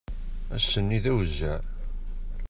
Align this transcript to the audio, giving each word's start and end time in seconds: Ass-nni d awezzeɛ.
Ass-nni 0.55 0.99
d 1.03 1.05
awezzeɛ. 1.11 1.59